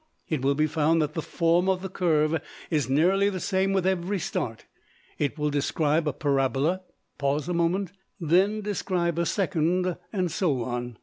[0.29, 3.85] It will be found that the form of the curve is nearly the same with
[3.85, 4.65] every start.
[5.19, 6.81] It will describe a parabola,
[7.19, 10.97] pause a moment, then describe a second, and so on.